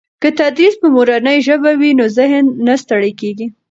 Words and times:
که 0.21 0.29
تدریس 0.39 0.75
په 0.81 0.87
مورنۍ 0.95 1.37
ژبه 1.47 1.71
وي 1.79 1.91
نو 1.99 2.05
ذهن 2.17 2.45
نه 2.67 2.75
ستړي 2.83 3.11
کېږي. 3.21 3.47